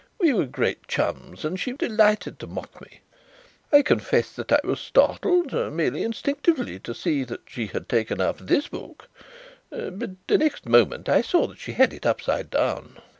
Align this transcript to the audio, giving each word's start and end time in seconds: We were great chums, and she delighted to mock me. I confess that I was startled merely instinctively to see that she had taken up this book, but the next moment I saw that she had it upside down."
We 0.19 0.33
were 0.33 0.47
great 0.47 0.87
chums, 0.87 1.45
and 1.45 1.59
she 1.59 1.73
delighted 1.73 2.39
to 2.39 2.47
mock 2.47 2.81
me. 2.81 3.01
I 3.71 3.83
confess 3.83 4.31
that 4.31 4.51
I 4.51 4.59
was 4.63 4.79
startled 4.79 5.53
merely 5.71 6.01
instinctively 6.01 6.79
to 6.79 6.95
see 6.95 7.23
that 7.25 7.41
she 7.47 7.67
had 7.67 7.87
taken 7.87 8.19
up 8.19 8.39
this 8.39 8.67
book, 8.67 9.09
but 9.69 10.27
the 10.27 10.39
next 10.39 10.65
moment 10.65 11.07
I 11.07 11.21
saw 11.21 11.45
that 11.45 11.59
she 11.59 11.73
had 11.73 11.93
it 11.93 12.07
upside 12.07 12.49
down." 12.49 12.99